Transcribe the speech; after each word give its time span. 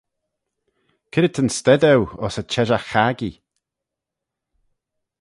C'red 1.11 1.33
ta'n 1.33 1.49
stayd 1.57 1.83
eu 1.93 2.01
ayns 2.23 2.39
yn 2.41 2.47
çheshaght-chaggee? 2.51 3.37